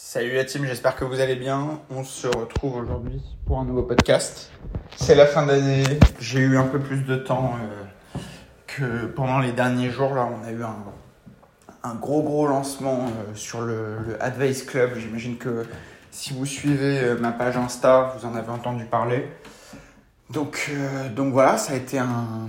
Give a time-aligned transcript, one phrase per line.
[0.00, 1.80] Salut la team, j'espère que vous allez bien.
[1.90, 4.52] On se retrouve aujourd'hui pour un nouveau podcast.
[4.96, 5.82] C'est la fin d'année,
[6.20, 8.18] j'ai eu un peu plus de temps euh,
[8.68, 10.14] que pendant les derniers jours.
[10.14, 14.92] Là, on a eu un, gros gros lancement euh, sur le, Advice Club.
[14.96, 15.66] J'imagine que
[16.12, 19.28] si vous suivez euh, ma page Insta, vous en avez entendu parler.
[20.30, 20.70] Donc,
[21.16, 22.48] donc voilà, ça a été un,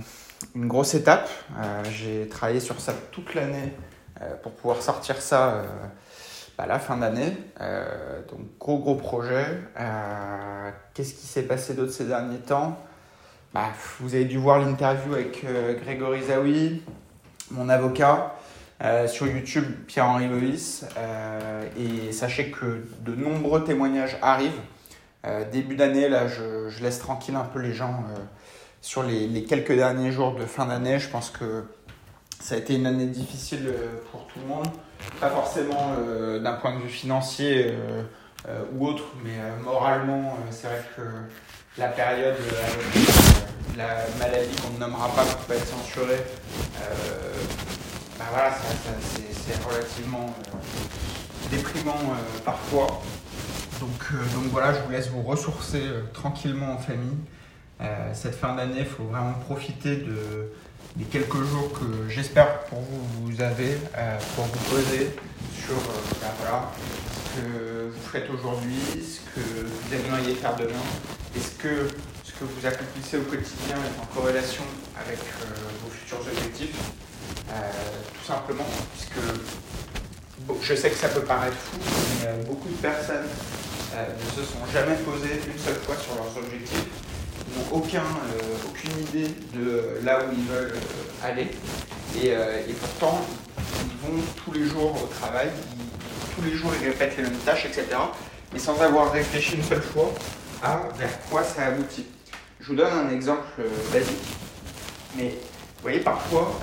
[0.54, 1.28] une grosse étape.
[1.90, 3.74] J'ai travaillé sur ça toute l'année
[4.42, 5.64] pour pouvoir sortir ça
[6.60, 7.36] à la fin d'année.
[7.60, 9.46] Euh, donc gros gros projet.
[9.78, 12.78] Euh, Qu'est-ce qui s'est passé d'autre ces derniers temps?
[13.54, 13.68] Bah,
[14.00, 16.82] Vous avez dû voir l'interview avec euh, Grégory Zawi,
[17.50, 18.34] mon avocat,
[19.08, 20.86] sur YouTube, Pierre-Henri Loïs.
[21.78, 24.62] Et sachez que de nombreux témoignages arrivent.
[25.52, 28.02] Début d'année, là, je, je, laisse tranquille un peu les gens
[28.80, 30.98] sur les, les, quelques derniers jours de fin d'année.
[30.98, 31.64] Je pense que
[32.40, 33.70] ça a été une année difficile
[34.10, 34.68] pour tout le monde
[35.20, 38.02] pas forcément euh, d'un point de vue financier euh,
[38.48, 41.02] euh, ou autre, mais moralement, c'est vrai que
[41.78, 46.20] la période avec la maladie qu'on ne nommera pas, qui peut être censurée,
[48.18, 50.34] bah voilà, c'est relativement
[51.50, 51.98] déprimant
[52.44, 53.02] parfois.
[53.78, 57.18] Donc, donc voilà, je vous laisse vous ressourcer tranquillement en famille.
[58.14, 60.50] cette fin d'année, il faut vraiment profiter de,
[60.98, 65.10] les quelques jours que j'espère pour vous, vous avez euh, pour vous poser
[65.64, 66.72] sur euh, voilà,
[67.24, 70.84] ce que vous faites aujourd'hui, ce que vous aimeriez faire demain,
[71.36, 71.88] est-ce que
[72.24, 74.64] ce que vous accomplissez au quotidien est en corrélation
[74.96, 75.46] avec euh,
[75.84, 76.76] vos futurs objectifs,
[77.46, 81.78] tout simplement, puisque je sais que ça peut paraître fou,
[82.22, 83.26] mais beaucoup de personnes
[83.92, 86.86] ne se sont jamais posées une seule fois sur leurs objectifs
[87.56, 91.48] n'ont aucun, euh, aucune idée de là où ils veulent euh, aller.
[92.16, 93.24] Et, euh, et, pourtant,
[93.58, 95.48] ils vont tous les jours au travail,
[96.34, 97.86] tous les jours ils répètent les mêmes tâches, etc.
[98.52, 100.12] Mais sans avoir réfléchi une seule fois
[100.62, 102.06] à vers quoi ça aboutit.
[102.60, 104.16] Je vous donne un exemple basique.
[105.16, 106.60] Mais vous voyez, parfois,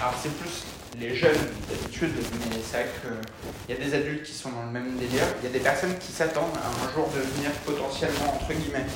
[0.00, 0.64] alors c'est plus
[0.98, 1.36] les jeunes
[1.68, 2.86] d'habitude, mais c'est vrai
[3.66, 5.24] qu'il y a des adultes qui sont dans le même délire.
[5.42, 8.86] Il y a des personnes qui s'attendent à un jour devenir potentiellement, entre guillemets,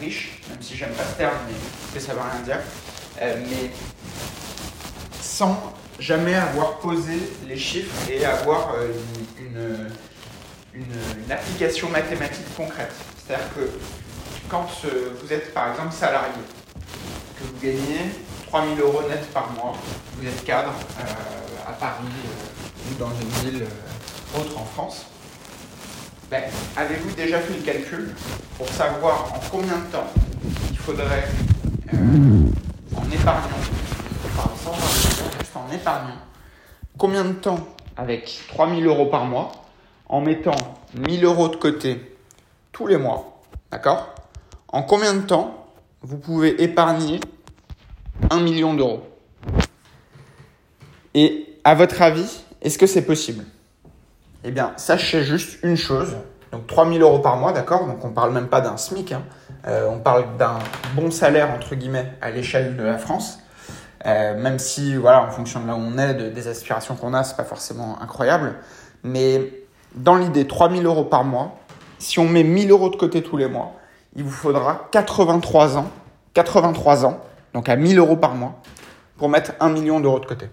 [0.00, 1.36] riche, même si j'aime pas ce terme,
[1.92, 2.60] mais ça veut rien dire,
[3.20, 3.70] euh, mais
[5.20, 8.88] sans jamais avoir posé les chiffres et avoir euh,
[9.38, 9.90] une,
[10.74, 12.92] une, application mathématique concrète.
[13.16, 13.70] C'est-à-dire que
[14.48, 14.66] quand
[15.22, 16.32] vous êtes par exemple salarié,
[17.38, 18.10] que vous gagnez
[18.48, 19.76] 3000 euros net par mois,
[20.16, 22.04] vous êtes cadre euh, à Paris
[22.90, 23.66] ou dans une ville
[24.38, 25.06] autre en France,
[26.34, 26.42] ben,
[26.76, 28.12] avez-vous déjà fait le calcul
[28.58, 30.08] pour savoir en combien de temps
[30.68, 31.28] il faudrait,
[31.92, 31.96] euh,
[32.96, 33.56] en épargnant,
[34.36, 36.18] investir, juste en épargnant,
[36.98, 37.60] combien de temps
[37.96, 39.52] avec 3000 euros par mois,
[40.08, 40.56] en mettant
[40.94, 42.16] 1000 euros de côté
[42.72, 43.40] tous les mois,
[43.70, 44.12] d'accord?
[44.66, 45.68] En combien de temps
[46.02, 47.20] vous pouvez épargner
[48.30, 49.06] 1 million d'euros?
[51.14, 53.44] Et à votre avis, est-ce que c'est possible?
[54.44, 56.16] Eh bien, sachez juste une chose.
[56.52, 57.86] Donc 3000 euros par mois, d'accord?
[57.86, 59.12] Donc on parle même pas d'un SMIC.
[59.12, 59.22] Hein.
[59.66, 60.58] Euh, on parle d'un
[60.94, 63.40] bon salaire, entre guillemets, à l'échelle de la France.
[64.06, 67.14] Euh, même si, voilà, en fonction de là où on est, de, des aspirations qu'on
[67.14, 68.56] a, c'est pas forcément incroyable.
[69.02, 71.58] Mais dans l'idée, 3000 euros par mois,
[71.98, 73.72] si on met 1000 euros de côté tous les mois,
[74.14, 75.90] il vous faudra 83 ans,
[76.34, 77.18] 83 ans,
[77.54, 78.60] donc à 1000 euros par mois,
[79.16, 80.46] pour mettre 1 million d'euros de côté.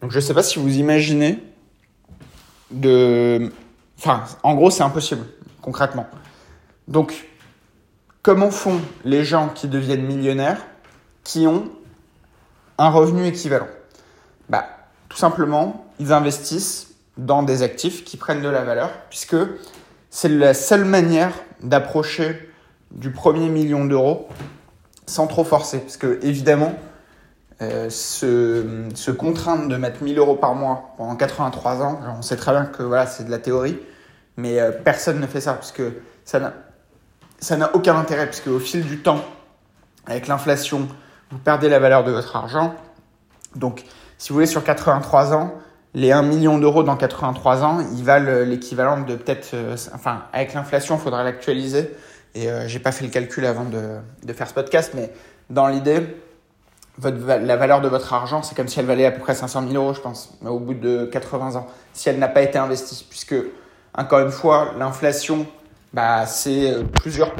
[0.00, 1.42] Donc je sais pas si vous imaginez
[3.98, 5.24] Enfin, en gros, c'est impossible,
[5.62, 6.06] concrètement.
[6.88, 7.28] Donc,
[8.22, 10.64] comment font les gens qui deviennent millionnaires
[11.22, 11.70] qui ont
[12.78, 13.68] un revenu équivalent?
[14.48, 14.66] Bah,
[15.08, 19.36] Tout simplement, ils investissent dans des actifs qui prennent de la valeur, puisque
[20.10, 22.50] c'est la seule manière d'approcher
[22.90, 24.28] du premier million d'euros
[25.06, 25.78] sans trop forcer.
[25.78, 26.74] Parce que, évidemment,
[27.62, 32.52] euh, se, contraindre de mettre 1000 euros par mois pendant 83 ans, on sait très
[32.52, 33.78] bien que voilà, c'est de la théorie,
[34.36, 35.92] mais euh, personne ne fait ça parce que
[36.24, 39.24] ça n'a, aucun intérêt puisque au fil du temps,
[40.06, 40.88] avec l'inflation,
[41.30, 42.74] vous perdez la valeur de votre argent.
[43.54, 43.84] Donc,
[44.18, 45.54] si vous voulez, sur 83 ans,
[45.94, 50.54] les 1 million d'euros dans 83 ans, ils valent l'équivalent de peut-être, euh, enfin, avec
[50.54, 51.90] l'inflation, il faudra l'actualiser.
[52.34, 55.12] Et euh, j'ai pas fait le calcul avant de, de faire ce podcast, mais
[55.50, 56.00] dans l'idée,
[56.98, 59.68] votre, la valeur de votre argent, c'est comme si elle valait à peu près 500
[59.68, 63.06] 000 euros, je pense, au bout de 80 ans, si elle n'a pas été investie.
[63.08, 63.34] Puisque,
[63.96, 65.46] encore une fois, l'inflation,
[65.92, 67.32] bah, c'est plusieurs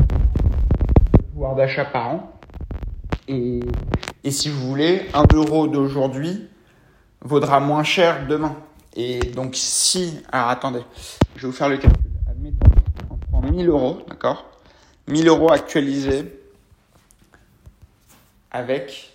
[1.32, 2.32] pouvoirs d'achat par an.
[3.28, 3.60] Et,
[4.22, 6.48] et si vous voulez, un euro d'aujourd'hui
[7.20, 8.56] vaudra moins cher demain.
[8.96, 10.22] Et donc si...
[10.30, 10.82] Alors attendez,
[11.36, 12.00] je vais vous faire le calcul.
[12.30, 12.70] Admettons,
[13.10, 14.44] on prend 1000 euros, d'accord?
[15.08, 16.40] 1000 euros actualisés
[18.50, 19.13] avec...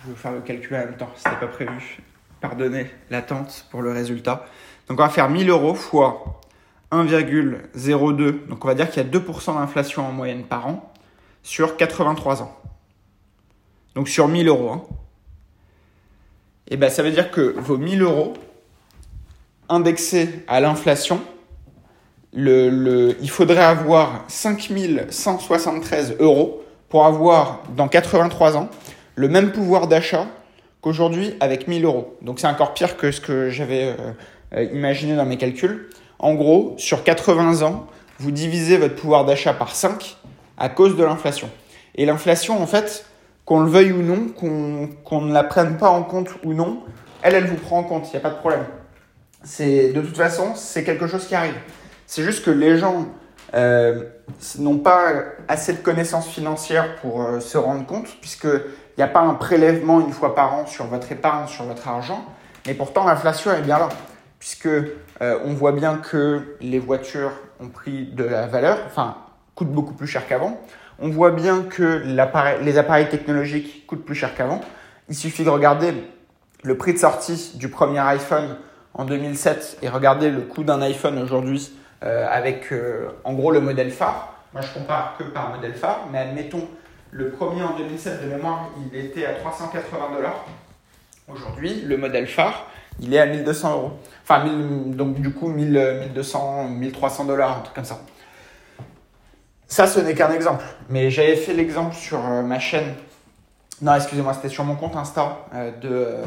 [0.00, 1.98] Je vais vous faire le calcul en même temps, c'était pas prévu.
[2.40, 4.46] Pardonnez l'attente pour le résultat.
[4.88, 6.40] Donc on va faire 1000 euros fois
[6.90, 8.46] 1,02.
[8.46, 10.90] Donc on va dire qu'il y a 2% d'inflation en moyenne par an
[11.42, 12.56] sur 83 ans.
[13.94, 14.70] Donc sur 1000 euros.
[14.70, 14.82] Hein.
[16.68, 18.32] Et ben ça veut dire que vos 1000 euros
[19.68, 21.20] indexés à l'inflation,
[22.32, 28.70] il faudrait avoir 5173 euros pour avoir dans 83 ans
[29.20, 30.26] le même pouvoir d'achat
[30.80, 32.16] qu'aujourd'hui avec 1000 euros.
[32.22, 34.12] Donc c'est encore pire que ce que j'avais euh,
[34.54, 35.90] euh, imaginé dans mes calculs.
[36.18, 37.86] En gros, sur 80 ans,
[38.18, 40.16] vous divisez votre pouvoir d'achat par 5
[40.56, 41.50] à cause de l'inflation.
[41.96, 43.04] Et l'inflation, en fait,
[43.44, 44.28] qu'on le veuille ou non,
[45.04, 46.80] qu'on ne la prenne pas en compte ou non,
[47.20, 48.64] elle, elle vous prend en compte, il n'y a pas de problème.
[49.42, 51.56] C'est De toute façon, c'est quelque chose qui arrive.
[52.06, 53.06] C'est juste que les gens
[53.52, 54.04] euh,
[54.58, 55.12] n'ont pas
[55.46, 58.62] assez de connaissances financières pour se rendre compte, puisqu'il
[58.98, 62.24] n'y a pas un prélèvement une fois par an sur votre épargne, sur votre argent,
[62.66, 63.88] mais pourtant l'inflation est bien là
[64.40, 69.18] puisque euh, on voit bien que les voitures ont pris de la valeur, enfin
[69.54, 70.58] coûtent beaucoup plus cher qu'avant.
[70.98, 72.02] On voit bien que
[72.62, 74.60] les appareils technologiques coûtent plus cher qu'avant.
[75.08, 75.94] Il suffit de regarder
[76.62, 78.56] le prix de sortie du premier iPhone
[78.94, 81.72] en 2007 et regarder le coût d'un iPhone aujourd'hui
[82.02, 84.34] euh, avec euh, en gros le modèle phare.
[84.54, 86.66] Moi je compare que par modèle phare, mais admettons
[87.12, 90.44] le premier en 2007 de mémoire, il était à 380 dollars.
[91.28, 92.66] Aujourd'hui, le modèle phare,
[93.00, 93.92] il est à 1200 euros.
[94.22, 94.44] Enfin,
[94.86, 98.00] donc du coup, 1200, 1300 dollars, un truc comme ça.
[99.66, 100.64] Ça, ce n'est qu'un exemple.
[100.88, 102.94] Mais j'avais fait l'exemple sur euh, ma chaîne.
[103.82, 106.24] Non, excusez-moi, c'était sur mon compte Insta euh, de, euh,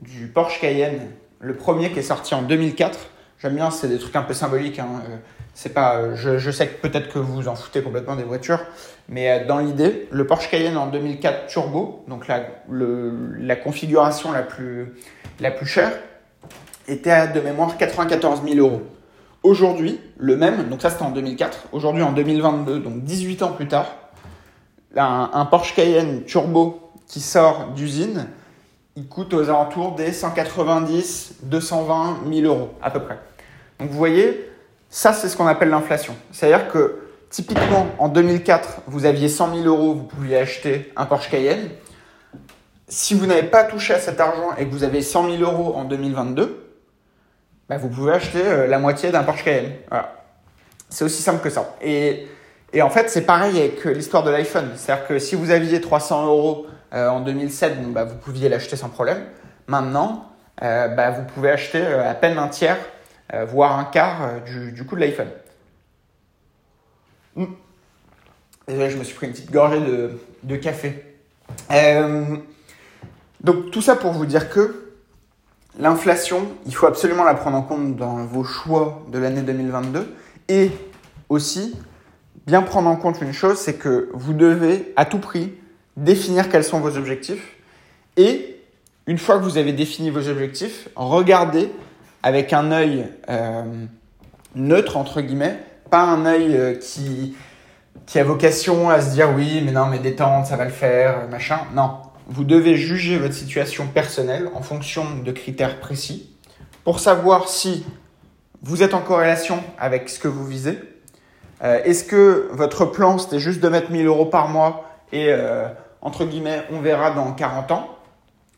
[0.00, 2.98] du Porsche Cayenne, le premier qui est sorti en 2004.
[3.38, 4.78] J'aime bien, c'est des trucs un peu symboliques.
[4.78, 5.02] Hein.
[5.54, 8.60] C'est pas, je, je, sais que peut-être que vous en foutez complètement des voitures,
[9.08, 14.42] mais dans l'idée, le Porsche Cayenne en 2004 turbo, donc la, le, la configuration la
[14.42, 14.94] plus,
[15.40, 15.92] la plus chère,
[16.88, 18.82] était à de mémoire 94 000 euros.
[19.42, 23.68] Aujourd'hui, le même, donc ça c'était en 2004, aujourd'hui en 2022, donc 18 ans plus
[23.68, 23.86] tard,
[24.94, 28.26] un Porsche Cayenne turbo qui sort d'usine,
[28.96, 33.18] il coûte aux alentours des 190, 220 000 euros à peu près.
[33.78, 34.50] Donc vous voyez,
[34.88, 36.14] ça c'est ce qu'on appelle l'inflation.
[36.32, 37.00] C'est-à-dire que
[37.30, 41.68] typiquement en 2004, vous aviez 100 000 euros, vous pouviez acheter un Porsche Cayenne
[42.88, 45.74] si vous n'avez pas touché à cet argent et que vous avez 100 000 euros
[45.74, 46.64] en 2022,
[47.68, 49.72] bah, vous pouvez acheter euh, la moitié d'un Porsche Cayenne.
[49.88, 50.14] Voilà.
[50.88, 51.74] C'est aussi simple que ça.
[51.82, 52.28] Et,
[52.72, 54.70] et en fait, c'est pareil avec euh, l'histoire de l'iPhone.
[54.76, 58.88] C'est-à-dire que si vous aviez 300 euros euh, en 2007, bah, vous pouviez l'acheter sans
[58.88, 59.24] problème.
[59.66, 62.78] Maintenant, bah, vous pouvez acheter à peine un tiers,
[63.48, 65.28] voire un quart du, coût de l'iPhone.
[67.34, 67.44] Mmh.
[68.68, 69.78] Désolé, je me suis pris une petite gorgée
[70.42, 71.04] de, café.
[71.70, 72.36] Euh,
[73.40, 74.90] donc tout ça pour vous dire que
[75.78, 80.12] l'inflation, il faut absolument la prendre en compte dans vos choix de l'année 2022
[80.48, 80.72] et
[81.28, 81.78] aussi
[82.48, 85.54] bien prendre en compte une chose, c'est que vous devez à tout prix
[85.96, 87.56] définir quels sont vos objectifs.
[88.16, 88.60] Et
[89.06, 91.70] une fois que vous avez défini vos objectifs, regardez
[92.22, 93.62] avec un œil euh,
[94.54, 95.58] neutre entre guillemets,
[95.90, 97.36] pas un œil euh, qui
[98.04, 101.28] qui a vocation à se dire oui mais non mais détente ça va le faire
[101.28, 101.60] machin.
[101.74, 101.98] Non.
[102.28, 106.34] Vous devez juger votre situation personnelle en fonction de critères précis
[106.82, 107.86] pour savoir si
[108.62, 110.78] vous êtes en corrélation avec ce que vous visez.
[111.62, 115.32] Euh, est-ce que votre plan, c'était juste de mettre 1000 euros par mois et,
[116.02, 117.98] entre guillemets, on verra dans 40 ans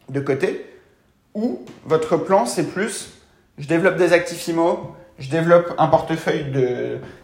[0.09, 0.67] de côté
[1.35, 3.11] Ou votre plan, c'est plus,
[3.59, 6.47] je développe des actifs IMO, je développe un portefeuille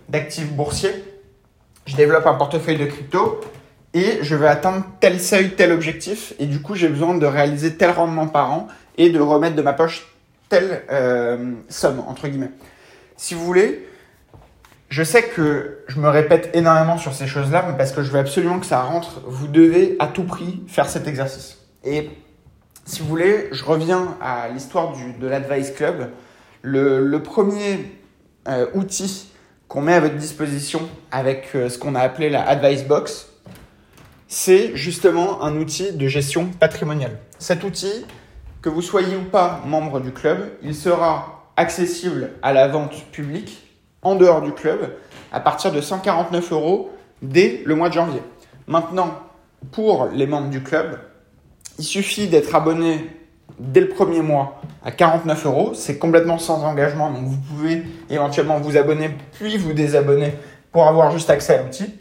[0.09, 1.05] d'actifs boursiers,
[1.87, 3.41] je développe un portefeuille de crypto
[3.93, 7.75] et je vais atteindre tel seuil, tel objectif, et du coup j'ai besoin de réaliser
[7.75, 8.69] tel rendement par an
[8.99, 10.07] et de remettre de ma poche
[10.49, 12.51] telle euh, somme, entre guillemets.
[13.17, 13.87] Si vous voulez,
[14.89, 18.19] je sais que je me répète énormément sur ces choses-là, mais parce que je veux
[18.19, 21.59] absolument que ça rentre, vous devez à tout prix faire cet exercice.
[21.83, 22.11] Et
[22.85, 26.11] si vous voulez, je reviens à l'histoire de l'Advice Club.
[26.63, 27.99] Le, premier
[28.49, 29.31] euh, outil
[29.69, 33.29] qu'on met à votre disposition avec euh, ce qu'on a appelé la Advice Box,
[34.29, 37.19] c'est justement un outil de gestion patrimoniale.
[37.39, 38.07] Cet outil,
[38.63, 43.64] que vous soyez ou pas membre du club, il sera accessible à la vente publique
[44.05, 44.93] en dehors du club
[45.33, 46.93] à partir de 149 euros
[47.23, 48.23] dès le mois de janvier.
[48.67, 49.19] Maintenant,
[49.73, 50.99] pour les membres du club,
[51.79, 53.11] il suffit d'être abonné
[53.59, 55.73] dès le premier mois à 49 euros.
[55.75, 60.35] C'est complètement sans engagement, donc vous pouvez éventuellement vous abonner puis vous désabonner
[60.71, 61.95] pour avoir juste accès à l'outil.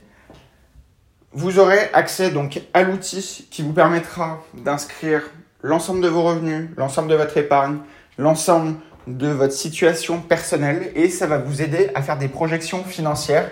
[1.32, 5.24] Vous aurez accès donc à l'outil qui vous permettra d'inscrire
[5.62, 7.78] l'ensemble de vos revenus, l'ensemble de votre épargne,
[8.18, 8.76] l'ensemble
[9.08, 13.50] de votre situation personnelle et ça va vous aider à faire des projections financières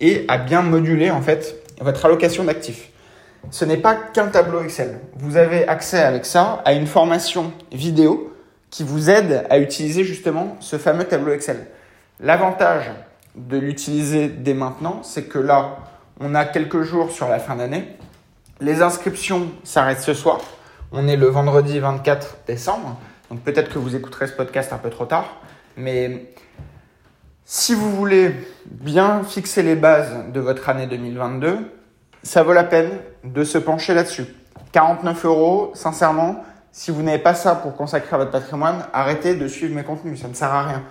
[0.00, 2.90] et à bien moduler en fait votre allocation d'actifs.
[3.50, 5.00] Ce n'est pas qu'un tableau Excel.
[5.16, 8.32] Vous avez accès avec ça à une formation vidéo
[8.70, 11.66] qui vous aide à utiliser justement ce fameux tableau Excel.
[12.20, 12.90] L'avantage
[13.34, 15.78] de l'utiliser dès maintenant, c'est que là,
[16.20, 17.88] on a quelques jours sur la fin d'année.
[18.60, 20.40] Les inscriptions s'arrêtent ce soir.
[20.92, 22.98] On est le vendredi 24 décembre.
[23.32, 25.36] Donc peut-être que vous écouterez ce podcast un peu trop tard.
[25.78, 26.26] Mais
[27.46, 28.34] si vous voulez
[28.66, 31.56] bien fixer les bases de votre année 2022,
[32.22, 32.90] ça vaut la peine
[33.24, 34.26] de se pencher là-dessus.
[34.72, 39.48] 49 euros, sincèrement, si vous n'avez pas ça pour consacrer à votre patrimoine, arrêtez de
[39.48, 40.82] suivre mes contenus, ça ne sert à rien.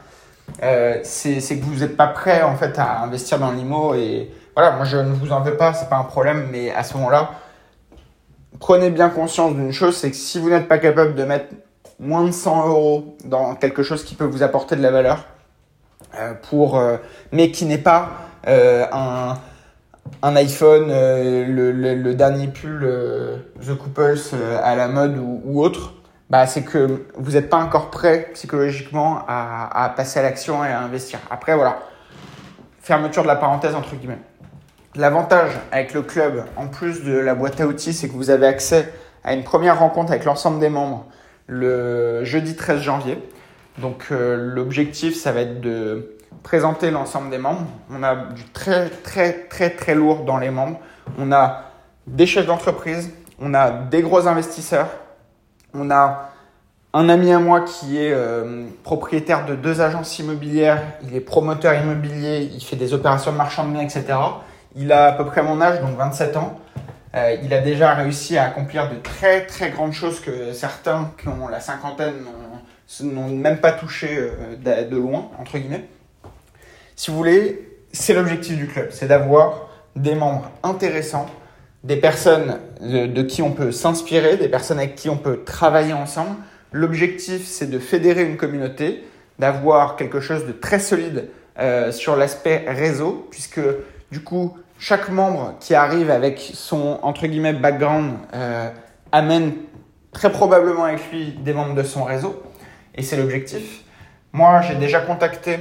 [0.63, 4.71] Euh, c'est que vous n'êtes pas prêt en fait à investir dans l'IMO et voilà,
[4.71, 7.33] moi je ne vous en veux pas, c'est pas un problème, mais à ce moment-là,
[8.59, 11.45] prenez bien conscience d'une chose, c'est que si vous n'êtes pas capable de mettre
[12.01, 15.25] moins de 100 euros dans quelque chose qui peut vous apporter de la valeur,
[16.19, 16.97] euh, pour, euh,
[17.31, 18.09] mais qui n'est pas
[18.45, 19.37] un,
[20.23, 22.89] un iPhone, le, le, dernier pull
[23.61, 25.93] The Couples à la mode ou, ou autre,
[26.31, 30.69] bah, c'est que vous n'êtes pas encore prêt psychologiquement à, à passer à l'action et
[30.69, 31.19] à investir.
[31.29, 31.79] Après, voilà,
[32.81, 34.19] fermeture de la parenthèse entre guillemets.
[34.95, 38.47] L'avantage avec le club, en plus de la boîte à outils, c'est que vous avez
[38.47, 38.91] accès
[39.23, 41.05] à une première rencontre avec l'ensemble des membres
[41.51, 43.19] le jeudi 13 janvier.
[43.77, 47.67] Donc euh, l'objectif, ça va être de présenter l'ensemble des membres.
[47.91, 50.79] On a du très très très très lourd dans les membres.
[51.19, 51.63] On a
[52.07, 54.87] des chefs d'entreprise, on a des gros investisseurs,
[55.73, 56.29] on a
[56.93, 61.73] un ami à moi qui est euh, propriétaire de deux agences immobilières, il est promoteur
[61.73, 64.05] immobilier, il fait des opérations de marchand etc.
[64.77, 66.60] Il a à peu près mon âge, donc 27 ans.
[67.15, 71.27] Euh, il a déjà réussi à accomplir de très très grandes choses que certains qui
[71.27, 72.15] ont la cinquantaine
[73.01, 75.85] n'ont même pas touché euh, de loin, entre guillemets.
[76.95, 81.27] Si vous voulez, c'est l'objectif du club, c'est d'avoir des membres intéressants
[81.83, 86.35] des personnes de, qui on peut s'inspirer, des personnes avec qui on peut travailler ensemble.
[86.71, 89.03] L'objectif, c'est de fédérer une communauté,
[89.39, 93.59] d'avoir quelque chose de très solide euh, sur l'aspect réseau, puisque
[94.11, 98.67] du coup, chaque membre qui arrive avec son entre guillemets background euh,
[99.11, 99.53] amène
[100.11, 102.41] très probablement avec lui des membres de son réseau,
[102.95, 103.83] et c'est l'objectif.
[104.33, 105.59] Moi, j'ai déjà contacté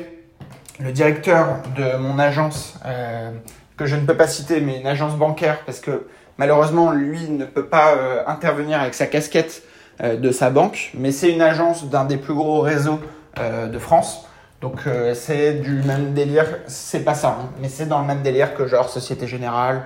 [0.81, 2.75] le directeur de mon agence.
[2.87, 3.31] Euh,
[3.77, 7.45] que je ne peux pas citer, mais une agence bancaire, parce que malheureusement, lui ne
[7.45, 9.63] peut pas euh, intervenir avec sa casquette
[10.03, 13.01] de sa banque, mais c'est une agence d'un des plus gros réseaux
[13.37, 14.27] de France.
[14.61, 14.81] Donc
[15.15, 18.67] c'est du même délire, c'est pas ça, hein, mais c'est dans le même délire que
[18.67, 19.85] genre Société Générale,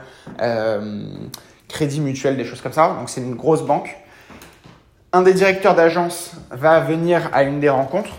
[1.69, 2.97] Crédit Mutuel, des choses comme ça.
[2.99, 3.97] Donc c'est une grosse banque.
[5.13, 8.15] Un des directeurs d'agence va venir à une des rencontres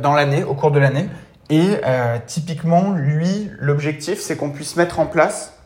[0.00, 1.08] dans l'année, au cours de l'année,
[1.52, 5.58] et euh, typiquement, lui, l'objectif, c'est qu'on puisse mettre en place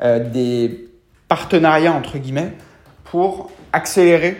[0.00, 0.88] euh, des
[1.28, 2.52] partenariats, entre guillemets,
[3.04, 4.36] pour accélérer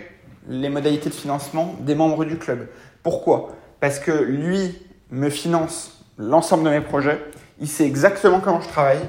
[0.48, 2.68] les modalités de financement des membres du club.
[3.02, 3.50] Pourquoi?
[3.80, 4.78] Parce que lui
[5.10, 7.20] me finance l'ensemble de mes projets,
[7.60, 9.02] il sait exactement comment je travaille,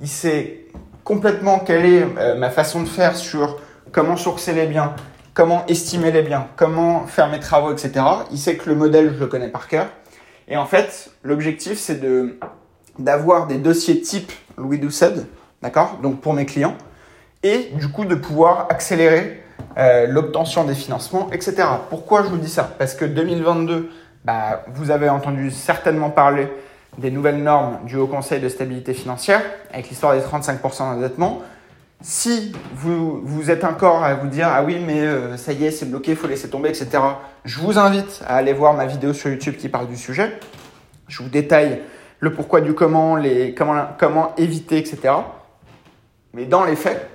[0.00, 0.66] il sait
[1.04, 3.60] complètement quelle est euh, ma façon de faire sur
[3.92, 4.94] comment sourcer les biens,
[5.34, 8.04] comment estimer les biens, comment faire mes travaux, etc.
[8.30, 9.86] Il sait que le modèle, je le connais par cœur.
[10.48, 12.38] Et en fait, l'objectif, c'est de,
[12.98, 15.14] d'avoir des dossiers type Louis Doucet,
[15.62, 16.76] d'accord Donc pour mes clients,
[17.42, 19.42] et du coup de pouvoir accélérer
[19.78, 21.62] euh, l'obtention des financements, etc.
[21.88, 22.64] Pourquoi je vous dis ça?
[22.78, 23.90] Parce que 2022,
[24.24, 26.48] bah, vous avez entendu certainement parler
[26.98, 31.42] des nouvelles normes du Haut Conseil de stabilité financière, avec l'histoire des 35% d'endettement.
[32.02, 35.70] Si vous, vous êtes encore à vous dire ah oui mais euh, ça y est
[35.70, 36.88] c'est bloqué, il faut laisser tomber, etc.
[37.44, 40.38] Je vous invite à aller voir ma vidéo sur YouTube qui parle du sujet.
[41.08, 41.80] Je vous détaille
[42.18, 45.14] le pourquoi du comment, les, comment, comment éviter, etc.
[46.32, 47.06] Mais dans les faits,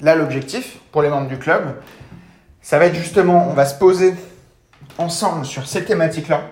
[0.00, 1.76] là l'objectif pour les membres du club,
[2.62, 4.14] ça va être justement, on va se poser
[4.98, 6.42] ensemble sur ces thématiques-là.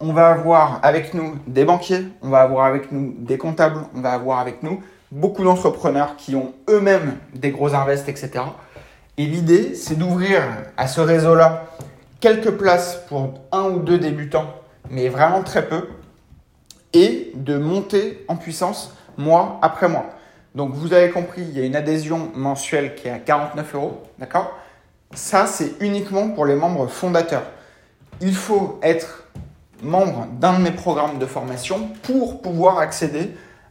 [0.00, 4.00] On va avoir avec nous des banquiers, on va avoir avec nous des comptables, on
[4.00, 8.44] va avoir avec nous beaucoup d'entrepreneurs qui ont eux-mêmes des gros invests, etc.
[9.18, 10.42] Et l'idée, c'est d'ouvrir
[10.76, 11.66] à ce réseau-là
[12.20, 14.54] quelques places pour un ou deux débutants,
[14.90, 15.88] mais vraiment très peu,
[16.94, 20.06] et de monter en puissance mois après mois.
[20.54, 24.02] Donc vous avez compris, il y a une adhésion mensuelle qui est à 49 euros,
[24.18, 24.58] d'accord?
[25.14, 27.44] Ça, c'est uniquement pour les membres fondateurs.
[28.20, 29.28] Il faut être
[29.82, 33.30] membre d'un de mes programmes de formation pour pouvoir accéder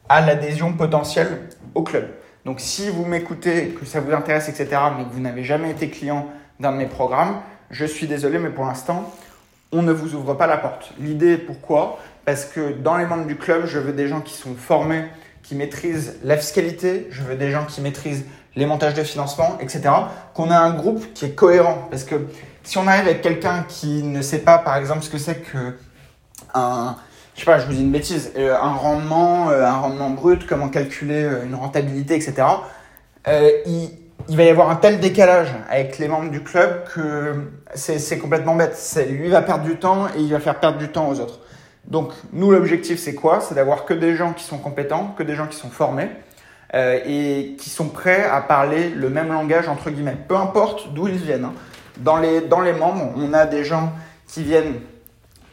[0.09, 2.09] à l'adhésion potentielle au club.
[2.45, 4.67] Donc si vous m'écoutez, que ça vous intéresse, etc.,
[4.97, 6.27] mais que vous n'avez jamais été client
[6.59, 9.09] d'un de mes programmes, je suis désolé, mais pour l'instant,
[9.71, 10.91] on ne vous ouvre pas la porte.
[10.99, 11.99] L'idée, pourquoi?
[12.25, 15.05] Parce que dans les membres du club, je veux des gens qui sont formés,
[15.43, 19.89] qui maîtrisent la fiscalité, je veux des gens qui maîtrisent les montages de financement, etc.
[20.33, 21.87] Qu'on a un groupe qui est cohérent.
[21.89, 22.15] Parce que
[22.63, 25.75] si on arrive avec quelqu'un qui ne sait pas, par exemple, ce que c'est que
[26.53, 26.95] un,
[27.35, 30.45] je sais pas, je vous dis une bêtise, euh, un rendement, euh, un rendement brut,
[30.45, 32.47] comment calculer euh, une rentabilité, etc.
[33.65, 33.89] il,
[34.29, 38.55] il va y avoir un tel décalage avec les membres du club que c'est complètement
[38.55, 38.77] bête.
[39.09, 41.39] Lui va perdre du temps et il va faire perdre du temps aux autres.
[41.85, 43.41] Donc nous l'objectif c'est quoi?
[43.41, 46.09] C'est d'avoir que des gens qui sont compétents, que des gens qui sont formés
[46.73, 50.17] euh, et qui sont prêts à parler le même langage entre guillemets.
[50.27, 51.45] Peu importe d'où ils viennent.
[51.45, 51.53] Hein.
[51.97, 53.91] Dans, les, dans les membres, on a des gens
[54.27, 54.75] qui viennent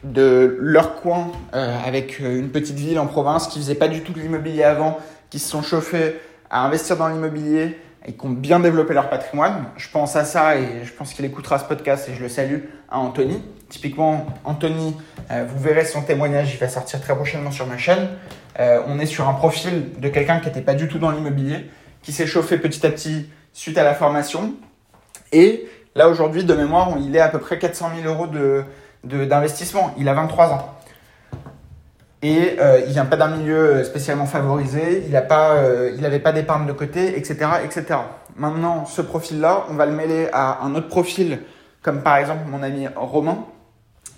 [0.03, 4.13] de leur coin euh, avec une petite ville en province qui faisaient pas du tout
[4.13, 4.97] de l'immobilier avant,
[5.29, 9.65] qui se sont chauffés à investir dans l'immobilier et qui ont bien développé leur patrimoine.
[9.75, 12.59] Je pense à ça et je pense qu'il écoutera ce podcast et je le salue
[12.89, 13.43] à Anthony.
[13.67, 14.95] Typiquement, Anthony,
[15.31, 18.07] euh, vous verrez son témoignage, il va sortir très prochainement sur ma chaîne.
[18.59, 21.69] Euh, on est sur un profil de quelqu'un qui n'était pas du tout dans l'immobilier,
[22.01, 24.53] qui s'est chauffé petit à petit suite à la formation.
[25.31, 28.27] Et là, aujourd'hui, de mémoire, il est à peu près 400 000 euros
[29.03, 29.89] d'investissement.
[29.89, 30.75] De, il a 23 ans.
[32.21, 36.65] Et euh, il vient pas d'un milieu spécialement favorisé, il n'avait pas, euh, pas d'épargne
[36.65, 37.99] de côté, etc., etc.
[38.35, 41.39] Maintenant, ce profil-là, on va le mêler à un autre profil,
[41.81, 43.45] comme par exemple mon ami Romain,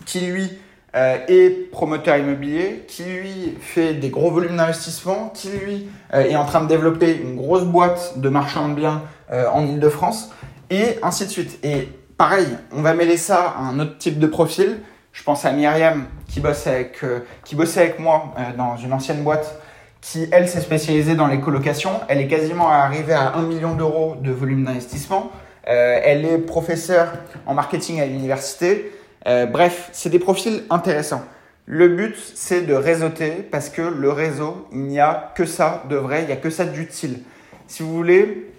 [0.05, 0.59] qui lui
[0.95, 6.35] euh, est promoteur immobilier, qui lui fait des gros volumes d'investissement, qui lui euh, est
[6.35, 10.29] en train de développer une grosse boîte de marchands de biens euh, en Ile-de-France,
[10.69, 11.57] et ainsi de suite.
[11.63, 14.79] Et pareil, on va mêler ça à un autre type de profil.
[15.13, 18.91] Je pense à Myriam qui bosse avec, euh, qui bossait avec moi euh, dans une
[18.91, 19.61] ancienne boîte
[20.01, 22.01] qui, elle, s'est spécialisée dans les colocations.
[22.09, 25.31] Elle est quasiment arrivée à 1 million d'euros de volume d'investissement.
[25.63, 27.13] Elle est professeure
[27.45, 28.91] en marketing à l'université.
[29.25, 31.23] Bref, c'est des profils intéressants.
[31.65, 35.95] Le but, c'est de réseauter parce que le réseau, il n'y a que ça de
[35.95, 37.19] vrai, il n'y a que ça d'utile.
[37.67, 38.51] Si vous voulez,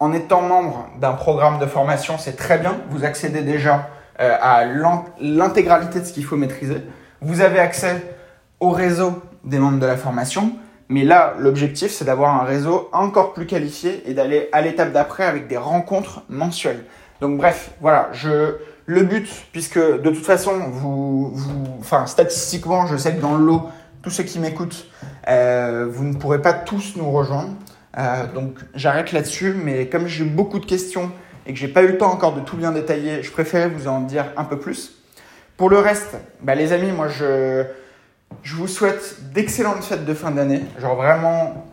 [0.00, 2.76] en étant membre d'un programme de formation, c'est très bien.
[2.90, 4.64] Vous accédez déjà euh, à
[5.20, 6.78] l'intégralité de ce qu'il faut maîtriser.
[7.20, 8.02] Vous avez accès
[8.58, 10.54] au réseau des membres de la formation,
[10.88, 15.24] mais là, l'objectif, c'est d'avoir un réseau encore plus qualifié et d'aller à l'étape d'après
[15.24, 16.84] avec des rencontres mensuelles.
[17.20, 18.56] Donc bref, voilà, je,
[18.92, 21.34] le but, puisque de toute façon, vous,
[21.80, 23.62] enfin, statistiquement, je sais que dans le lot,
[24.02, 24.86] tous ceux qui m'écoutent,
[25.28, 27.50] euh, vous ne pourrez pas tous nous rejoindre.
[27.98, 31.10] Euh, donc j'arrête là-dessus, mais comme j'ai eu beaucoup de questions
[31.46, 33.88] et que j'ai pas eu le temps encore de tout bien détailler, je préférais vous
[33.88, 35.02] en dire un peu plus.
[35.56, 37.64] Pour le reste, bah les amis, moi je,
[38.42, 40.62] je vous souhaite d'excellentes fêtes de fin d'année.
[40.80, 41.66] Genre vraiment,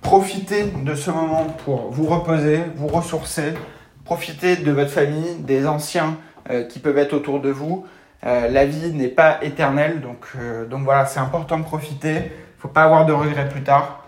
[0.00, 3.54] profitez de ce moment pour vous reposer, vous ressourcer,
[4.04, 6.16] profitez de votre famille, des anciens
[6.68, 7.86] qui peuvent être autour de vous.
[8.24, 12.30] Euh, la vie n'est pas éternelle, donc, euh, donc voilà, c'est important de profiter.
[12.58, 14.06] Faut pas avoir de regrets plus tard.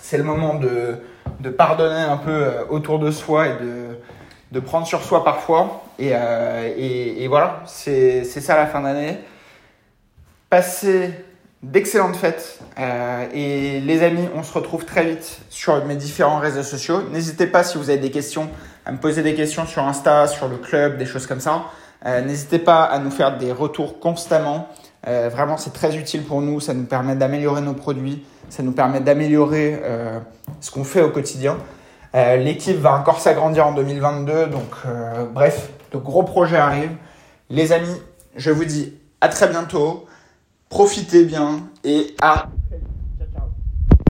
[0.00, 1.02] C'est le moment de,
[1.40, 3.98] de pardonner un peu autour de soi et de,
[4.52, 5.84] de prendre sur soi parfois.
[5.98, 9.18] Et, euh, et, voilà, c'est ça la fin d'année.
[10.48, 11.10] Passez
[11.62, 12.60] d'excellentes fêtes.
[12.78, 17.02] Euh, et les amis, on se retrouve très vite sur mes différents réseaux sociaux.
[17.12, 18.48] N'hésitez pas si vous avez des questions
[18.84, 21.64] à me poser des questions sur Insta, sur le club, des choses comme ça.
[22.06, 24.68] Euh, N'hésitez pas à nous faire des retours constamment.
[25.06, 26.60] Euh, vraiment, c'est très utile pour nous.
[26.60, 28.24] Ça nous permet d'améliorer nos produits.
[28.48, 30.18] Ça nous permet d'améliorer euh,
[30.60, 31.56] ce qu'on fait au quotidien.
[32.14, 34.74] L'équipe va encore s'agrandir en 2022, donc
[35.32, 36.94] bref, de gros projets arrivent.
[37.48, 38.02] Les amis,
[38.36, 38.92] je vous dis
[39.22, 40.04] à très bientôt,
[40.68, 42.48] profitez bien et à